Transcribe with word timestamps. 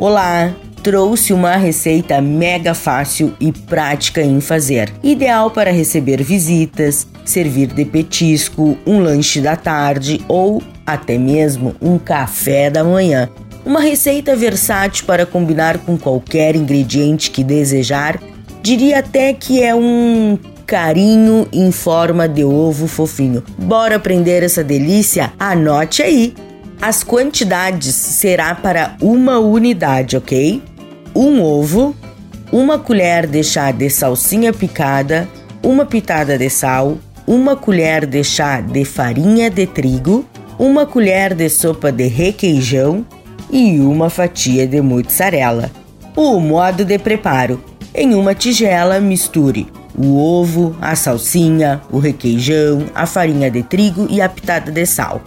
Olá! 0.00 0.56
Trouxe 0.82 1.30
uma 1.30 1.56
receita 1.56 2.22
mega 2.22 2.72
fácil 2.72 3.34
e 3.38 3.52
prática 3.52 4.22
em 4.22 4.40
fazer. 4.40 4.90
Ideal 5.02 5.50
para 5.50 5.70
receber 5.70 6.22
visitas, 6.22 7.06
servir 7.22 7.66
de 7.66 7.84
petisco, 7.84 8.78
um 8.86 9.00
lanche 9.00 9.42
da 9.42 9.56
tarde 9.56 10.24
ou 10.26 10.62
até 10.86 11.18
mesmo 11.18 11.74
um 11.82 11.98
café 11.98 12.70
da 12.70 12.82
manhã. 12.82 13.28
Uma 13.62 13.80
receita 13.80 14.34
versátil 14.34 15.04
para 15.04 15.26
combinar 15.26 15.76
com 15.76 15.98
qualquer 15.98 16.56
ingrediente 16.56 17.30
que 17.30 17.44
desejar. 17.44 18.18
Diria 18.62 19.00
até 19.00 19.34
que 19.34 19.62
é 19.62 19.74
um 19.74 20.38
carinho 20.64 21.46
em 21.52 21.70
forma 21.70 22.26
de 22.26 22.42
ovo 22.42 22.86
fofinho. 22.86 23.44
Bora 23.58 23.96
aprender 23.96 24.42
essa 24.42 24.64
delícia? 24.64 25.30
Anote 25.38 26.02
aí! 26.02 26.32
As 26.80 27.04
quantidades 27.04 27.94
será 27.94 28.54
para 28.54 28.96
uma 29.02 29.38
unidade, 29.38 30.16
ok? 30.16 30.62
Um 31.14 31.42
ovo, 31.42 31.94
uma 32.50 32.78
colher 32.78 33.26
de 33.26 33.44
chá 33.44 33.70
de 33.70 33.90
salsinha 33.90 34.50
picada, 34.50 35.28
uma 35.62 35.84
pitada 35.84 36.38
de 36.38 36.48
sal, 36.48 36.96
uma 37.26 37.54
colher 37.54 38.06
de 38.06 38.24
chá 38.24 38.62
de 38.62 38.86
farinha 38.86 39.50
de 39.50 39.66
trigo, 39.66 40.24
uma 40.58 40.86
colher 40.86 41.34
de 41.34 41.50
sopa 41.50 41.92
de 41.92 42.06
requeijão 42.06 43.04
e 43.50 43.78
uma 43.78 44.08
fatia 44.08 44.66
de 44.66 44.80
mozzarella. 44.80 45.70
O 46.16 46.40
modo 46.40 46.82
de 46.82 46.98
preparo: 46.98 47.62
em 47.94 48.14
uma 48.14 48.34
tigela 48.34 48.98
misture 49.00 49.66
o 49.98 50.16
ovo, 50.16 50.74
a 50.80 50.96
salsinha, 50.96 51.82
o 51.90 51.98
requeijão, 51.98 52.86
a 52.94 53.04
farinha 53.04 53.50
de 53.50 53.62
trigo 53.62 54.06
e 54.08 54.22
a 54.22 54.30
pitada 54.30 54.72
de 54.72 54.86
sal. 54.86 55.20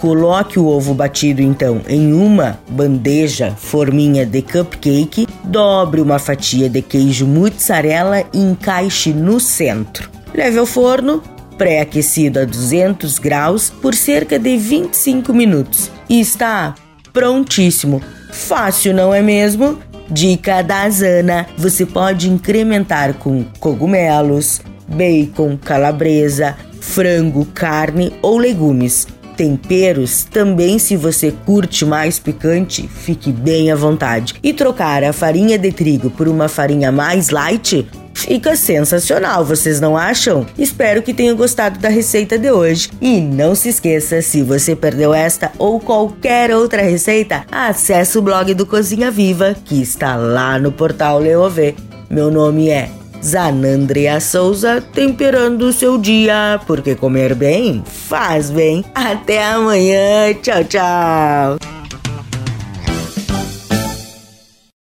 Coloque 0.00 0.58
o 0.58 0.64
ovo 0.64 0.94
batido 0.94 1.42
então 1.42 1.82
em 1.86 2.14
uma 2.14 2.58
bandeja 2.70 3.54
forminha 3.54 4.24
de 4.24 4.40
cupcake, 4.40 5.26
dobre 5.44 6.00
uma 6.00 6.18
fatia 6.18 6.70
de 6.70 6.80
queijo 6.80 7.26
mozzarella 7.26 8.24
e 8.32 8.38
encaixe 8.38 9.12
no 9.12 9.38
centro. 9.38 10.10
Leve 10.32 10.58
ao 10.58 10.64
forno 10.64 11.22
pré-aquecido 11.58 12.40
a 12.40 12.46
200 12.46 13.18
graus 13.18 13.68
por 13.68 13.94
cerca 13.94 14.38
de 14.38 14.56
25 14.56 15.34
minutos 15.34 15.90
e 16.08 16.18
está 16.18 16.74
prontíssimo. 17.12 18.00
Fácil, 18.32 18.94
não 18.94 19.12
é 19.12 19.20
mesmo? 19.20 19.78
Dica 20.10 20.62
da 20.62 20.88
Zana: 20.88 21.46
você 21.58 21.84
pode 21.84 22.30
incrementar 22.30 23.12
com 23.18 23.44
cogumelos, 23.58 24.62
bacon, 24.88 25.58
calabresa, 25.58 26.56
frango, 26.80 27.44
carne 27.52 28.14
ou 28.22 28.38
legumes. 28.38 29.06
Temperos 29.40 30.24
também, 30.24 30.78
se 30.78 30.98
você 30.98 31.32
curte 31.46 31.86
mais 31.86 32.18
picante, 32.18 32.86
fique 32.86 33.32
bem 33.32 33.72
à 33.72 33.74
vontade. 33.74 34.34
E 34.42 34.52
trocar 34.52 35.02
a 35.02 35.14
farinha 35.14 35.56
de 35.56 35.72
trigo 35.72 36.10
por 36.10 36.28
uma 36.28 36.46
farinha 36.46 36.92
mais 36.92 37.30
light 37.30 37.88
Fica 38.12 38.54
sensacional, 38.54 39.42
vocês 39.42 39.80
não 39.80 39.96
acham? 39.96 40.44
Espero 40.58 41.00
que 41.00 41.14
tenham 41.14 41.34
gostado 41.34 41.78
da 41.78 41.88
receita 41.88 42.38
de 42.38 42.50
hoje. 42.50 42.90
E 43.00 43.18
não 43.18 43.54
se 43.54 43.70
esqueça, 43.70 44.20
se 44.20 44.42
você 44.42 44.76
perdeu 44.76 45.14
esta 45.14 45.50
ou 45.56 45.80
qualquer 45.80 46.54
outra 46.54 46.82
receita, 46.82 47.46
acesse 47.50 48.18
o 48.18 48.22
blog 48.22 48.52
do 48.52 48.66
Cozinha 48.66 49.10
Viva, 49.10 49.56
que 49.64 49.80
está 49.80 50.16
lá 50.16 50.58
no 50.58 50.70
portal 50.70 51.18
Leovê. 51.18 51.74
Meu 52.10 52.30
nome 52.30 52.68
é 52.68 52.90
Zanandria 53.22 54.20
Souza, 54.20 54.80
temperando 54.80 55.62
o 55.62 55.72
seu 55.72 55.98
dia, 55.98 56.60
porque 56.66 56.94
comer 56.94 57.34
bem 57.34 57.82
faz 57.84 58.50
bem. 58.50 58.84
Até 58.94 59.44
amanhã, 59.44 60.32
tchau, 60.42 60.64
tchau! 60.64 61.69